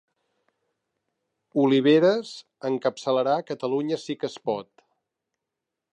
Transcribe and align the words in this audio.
Oliveres 1.65 2.31
encapçalarà 2.71 3.37
Catalunya 3.53 4.03
Sí 4.07 4.19
que 4.25 4.33
es 4.35 4.39
Pot 4.51 4.87